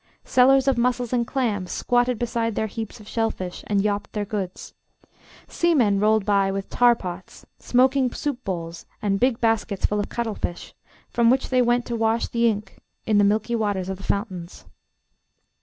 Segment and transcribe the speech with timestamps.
[0.25, 4.73] Sellers of mussels and clams squatted beside their heaps of shellfish and yawped their goods.
[5.47, 10.73] Seamen rolled by with tar pots, smoking soup bowls, and big baskets full of cuttlefish,
[11.11, 14.65] from which they went to wash the ink in the milky waters of the fountains.